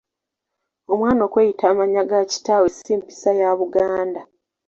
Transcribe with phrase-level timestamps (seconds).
[0.91, 4.21] Omwana okweyita amannya ga kitaawe si mpisa ya Buganda.